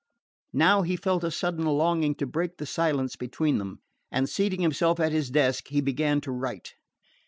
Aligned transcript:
Now 0.55 0.81
he 0.81 0.95
felt 0.95 1.23
a 1.23 1.29
sudden 1.29 1.63
longing 1.63 2.15
to 2.15 2.25
break 2.25 2.57
the 2.57 2.65
silence 2.65 3.15
between 3.15 3.59
them, 3.59 3.81
and 4.11 4.27
seating 4.27 4.61
himself 4.61 4.99
at 4.99 5.11
his 5.11 5.29
desk 5.29 5.67
he 5.67 5.79
began 5.79 6.21
to 6.21 6.31
write. 6.31 6.73